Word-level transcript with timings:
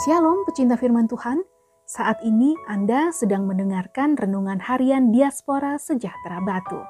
Shalom 0.00 0.48
pecinta 0.48 0.80
firman 0.80 1.04
Tuhan, 1.12 1.44
saat 1.84 2.24
ini 2.24 2.56
Anda 2.64 3.12
sedang 3.12 3.44
mendengarkan 3.44 4.16
Renungan 4.16 4.56
Harian 4.56 5.12
Diaspora 5.12 5.76
Sejahtera 5.76 6.40
Batu. 6.40 6.80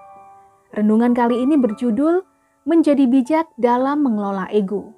Renungan 0.71 1.11
kali 1.11 1.43
ini 1.43 1.59
berjudul 1.59 2.23
Menjadi 2.71 3.11
Bijak 3.11 3.51
dalam 3.59 4.07
Mengelola 4.07 4.47
Ego. 4.55 4.95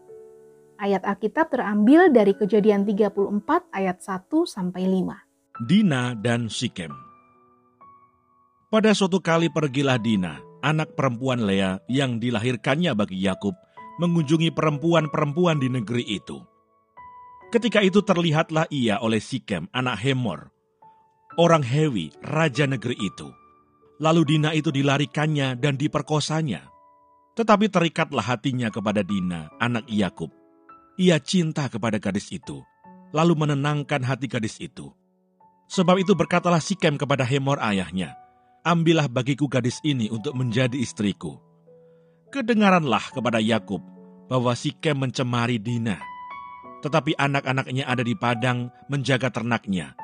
Ayat 0.77 1.09
Alkitab 1.09 1.57
terambil 1.57 2.13
dari 2.13 2.37
kejadian 2.37 2.85
34 2.85 3.33
ayat 3.73 4.05
1 4.05 4.29
sampai 4.45 4.85
5. 4.93 5.65
Dina 5.65 6.13
dan 6.13 6.53
Sikem 6.53 6.93
Pada 8.69 8.93
suatu 8.93 9.25
kali 9.25 9.49
pergilah 9.49 9.97
Dina, 9.97 10.37
anak 10.61 10.93
perempuan 11.01 11.49
Lea 11.49 11.81
yang 11.89 12.21
dilahirkannya 12.21 12.93
bagi 12.93 13.25
Yakub, 13.25 13.57
mengunjungi 13.97 14.53
perempuan-perempuan 14.53 15.65
di 15.65 15.73
negeri 15.73 16.05
itu. 16.13 16.52
Ketika 17.53 17.85
itu 17.85 18.01
terlihatlah 18.01 18.65
ia 18.73 18.97
oleh 19.05 19.21
Sikem, 19.21 19.69
anak 19.77 20.01
Hemor, 20.01 20.49
orang 21.37 21.61
Hewi, 21.61 22.09
raja 22.25 22.65
negeri 22.65 22.97
itu. 22.97 23.29
Lalu 24.01 24.25
Dina 24.25 24.57
itu 24.57 24.73
dilarikannya 24.73 25.61
dan 25.61 25.77
diperkosanya. 25.77 26.65
Tetapi 27.37 27.69
terikatlah 27.69 28.25
hatinya 28.25 28.73
kepada 28.73 29.05
Dina, 29.05 29.53
anak 29.61 29.85
Yakub. 29.85 30.33
Ia 30.97 31.21
cinta 31.21 31.69
kepada 31.69 32.01
gadis 32.01 32.33
itu, 32.33 32.65
lalu 33.13 33.37
menenangkan 33.37 34.01
hati 34.01 34.33
gadis 34.33 34.57
itu. 34.57 34.89
Sebab 35.69 36.01
itu 36.01 36.17
berkatalah 36.17 36.61
Sikem 36.61 36.97
kepada 36.97 37.25
Hemor 37.25 37.61
ayahnya, 37.61 38.17
Ambillah 38.65 39.13
bagiku 39.13 39.45
gadis 39.45 39.77
ini 39.85 40.09
untuk 40.09 40.33
menjadi 40.41 40.81
istriku. 40.81 41.37
Kedengaranlah 42.33 43.13
kepada 43.13 43.45
Yakub 43.45 43.85
bahwa 44.29 44.57
Sikem 44.57 44.97
mencemari 44.97 45.61
Dina. 45.61 46.12
Tetapi 46.83 47.15
anak-anaknya 47.15 47.87
ada 47.87 48.03
di 48.03 48.19
padang 48.19 48.69
menjaga 48.91 49.31
ternaknya. 49.31 49.95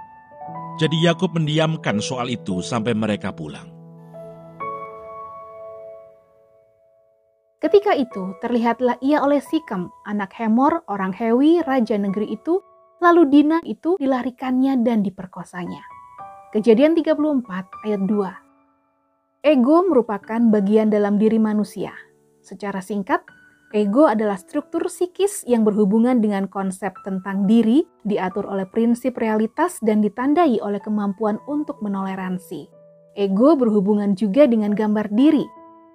Jadi 0.79 0.95
Yakub 1.03 1.35
mendiamkan 1.35 1.99
soal 1.99 2.31
itu 2.31 2.63
sampai 2.63 2.95
mereka 2.95 3.35
pulang. 3.35 3.67
Ketika 7.59 7.91
itu 7.99 8.39
terlihatlah 8.39 9.03
ia 9.03 9.19
oleh 9.19 9.43
Sikem, 9.43 9.91
anak 10.07 10.31
Hemor, 10.39 10.87
orang 10.87 11.11
Hewi, 11.11 11.59
raja 11.67 11.99
negeri 11.99 12.39
itu, 12.39 12.63
lalu 13.03 13.27
Dina 13.27 13.59
itu 13.67 13.99
dilarikannya 13.99 14.79
dan 14.87 15.03
diperkosanya. 15.03 15.83
Kejadian 16.55 16.95
34 16.95 17.19
ayat 17.83 18.03
2 18.07 18.49
Ego 19.43 19.87
merupakan 19.87 20.39
bagian 20.51 20.91
dalam 20.91 21.19
diri 21.19 21.43
manusia. 21.43 21.91
Secara 22.43 22.79
singkat, 22.79 23.27
ego 23.77 24.09
adalah 24.09 24.41
struktur 24.41 24.89
psikis 24.89 25.45
yang 25.45 25.65
berhubungan 25.65 26.21
dengan 26.25 26.49
konsep 26.49 26.95
tentang 27.05 27.45
diri, 27.45 27.85
diatur 28.05 28.49
oleh 28.49 28.65
prinsip 28.69 29.17
realitas 29.21 29.77
dan 29.85 30.01
ditandai 30.01 30.61
oleh 30.61 30.81
kemampuan 30.81 31.37
untuk 31.49 31.81
menoleransi. 31.85 32.69
Ego 33.19 33.59
berhubungan 33.59 34.15
juga 34.15 34.47
dengan 34.47 34.73
gambar 34.73 35.11
diri, 35.13 35.43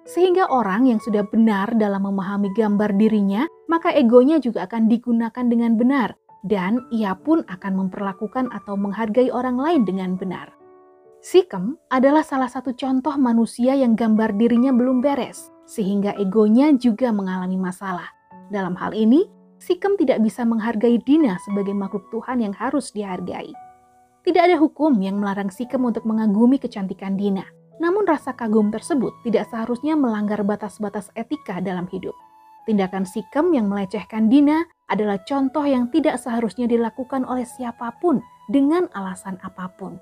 sehingga 0.04 0.52
orang 0.52 0.92
yang 0.92 1.00
sudah 1.00 1.24
benar 1.24 1.72
dalam 1.80 2.04
memahami 2.04 2.52
gambar 2.52 2.92
dirinya, 3.00 3.48
maka 3.72 3.88
egonya 3.96 4.36
juga 4.36 4.68
akan 4.68 4.86
digunakan 4.92 5.44
dengan 5.48 5.80
benar, 5.80 6.12
dan 6.44 6.84
ia 6.92 7.16
pun 7.16 7.40
akan 7.48 7.72
memperlakukan 7.86 8.52
atau 8.52 8.76
menghargai 8.76 9.32
orang 9.32 9.56
lain 9.56 9.82
dengan 9.88 10.20
benar. 10.20 10.52
Sikem 11.24 11.80
adalah 11.88 12.20
salah 12.20 12.52
satu 12.52 12.76
contoh 12.76 13.16
manusia 13.16 13.72
yang 13.72 13.96
gambar 13.96 14.36
dirinya 14.36 14.76
belum 14.76 15.00
beres, 15.00 15.53
sehingga 15.64 16.16
egonya 16.16 16.72
juga 16.76 17.12
mengalami 17.12 17.56
masalah. 17.56 18.08
Dalam 18.52 18.76
hal 18.76 18.92
ini, 18.92 19.24
Sikem 19.60 19.96
tidak 19.96 20.20
bisa 20.20 20.44
menghargai 20.44 21.00
Dina 21.00 21.40
sebagai 21.40 21.72
makhluk 21.72 22.04
Tuhan 22.12 22.44
yang 22.44 22.52
harus 22.52 22.92
dihargai. 22.92 23.56
Tidak 24.24 24.40
ada 24.40 24.56
hukum 24.60 25.00
yang 25.00 25.20
melarang 25.20 25.48
Sikem 25.48 25.80
untuk 25.84 26.04
mengagumi 26.04 26.60
kecantikan 26.60 27.16
Dina. 27.16 27.44
Namun 27.80 28.04
rasa 28.06 28.36
kagum 28.36 28.70
tersebut 28.70 29.12
tidak 29.24 29.48
seharusnya 29.50 29.96
melanggar 29.98 30.40
batas-batas 30.44 31.08
etika 31.16 31.58
dalam 31.64 31.88
hidup. 31.88 32.14
Tindakan 32.64 33.04
Sikem 33.04 33.52
yang 33.52 33.68
melecehkan 33.68 34.32
Dina 34.32 34.64
adalah 34.88 35.20
contoh 35.28 35.64
yang 35.64 35.92
tidak 35.92 36.16
seharusnya 36.20 36.64
dilakukan 36.64 37.24
oleh 37.28 37.44
siapa 37.44 37.92
pun 38.00 38.24
dengan 38.48 38.88
alasan 38.96 39.36
apa 39.44 39.68
pun. 39.76 40.00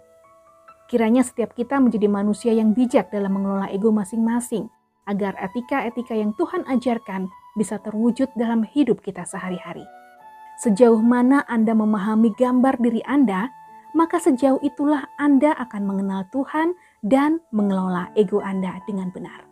Kiranya 0.87 1.27
setiap 1.27 1.55
kita 1.55 1.81
menjadi 1.83 2.07
manusia 2.07 2.53
yang 2.55 2.75
bijak 2.77 3.11
dalam 3.11 3.35
mengelola 3.35 3.71
ego 3.73 3.91
masing-masing, 3.91 4.69
agar 5.07 5.35
etika-etika 5.39 6.15
yang 6.15 6.35
Tuhan 6.39 6.63
ajarkan 6.69 7.29
bisa 7.59 7.79
terwujud 7.83 8.31
dalam 8.39 8.65
hidup 8.65 9.03
kita 9.03 9.27
sehari-hari. 9.27 9.85
Sejauh 10.63 11.01
mana 11.03 11.43
Anda 11.51 11.75
memahami 11.75 12.33
gambar 12.39 12.79
diri 12.79 13.03
Anda, 13.03 13.51
maka 13.93 14.23
sejauh 14.23 14.63
itulah 14.63 15.05
Anda 15.21 15.53
akan 15.59 15.83
mengenal 15.85 16.29
Tuhan 16.33 16.77
dan 17.05 17.43
mengelola 17.53 18.13
ego 18.17 18.41
Anda 18.41 18.81
dengan 18.89 19.13
benar. 19.13 19.45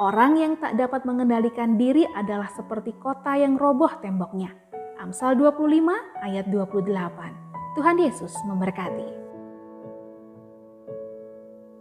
Orang 0.00 0.40
yang 0.40 0.56
tak 0.58 0.74
dapat 0.80 1.04
mengendalikan 1.04 1.76
diri 1.76 2.08
adalah 2.16 2.48
seperti 2.50 2.96
kota 2.98 3.36
yang 3.36 3.60
roboh 3.60 3.92
temboknya. 4.00 4.50
Amsal 4.98 5.36
25 5.36 5.90
ayat 6.22 6.48
28. 6.48 6.90
Tuhan 7.76 7.96
Yesus 8.00 8.32
memberkati. 8.46 9.21